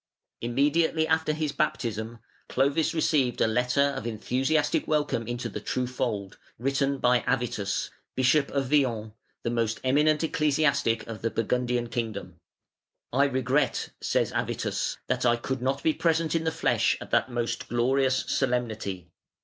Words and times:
Immediately 0.41 1.07
after 1.07 1.31
his 1.31 1.51
baptism 1.51 2.17
Clovis 2.49 2.91
received 2.95 3.39
a 3.39 3.45
letter 3.45 3.91
of 3.95 4.07
enthusiastic 4.07 4.87
welcome 4.87 5.27
Into 5.27 5.47
the 5.47 5.59
true 5.59 5.85
fold, 5.85 6.39
written 6.57 6.97
by 6.97 7.19
Avitus, 7.27 7.91
Bishop 8.15 8.49
of 8.49 8.65
Vienne, 8.65 9.13
the 9.43 9.51
most 9.51 9.79
eminent 9.83 10.23
ecclesiastic 10.23 11.05
of 11.05 11.21
the 11.21 11.29
Burgundian 11.29 11.87
kingdom. 11.87 12.39
"I 13.13 13.25
regret", 13.25 13.91
says 14.01 14.31
Avitus, 14.31 14.97
"that 15.05 15.23
I 15.23 15.35
could 15.35 15.61
not 15.61 15.83
be 15.83 15.93
present 15.93 16.33
in 16.33 16.45
the 16.45 16.51
flesh 16.51 16.97
at 16.99 17.11
that 17.11 17.29
most 17.29 17.69
glorious 17.69 18.23
solemnity. 18.27 19.11